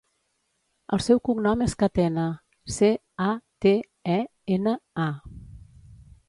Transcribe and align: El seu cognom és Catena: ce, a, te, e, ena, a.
El 0.95 1.01
seu 1.07 1.19
cognom 1.29 1.61
és 1.65 1.75
Catena: 1.83 2.23
ce, 2.77 2.89
a, 3.27 3.29
te, 3.67 3.75
e, 4.15 4.17
ena, 4.57 4.75
a. 5.07 5.07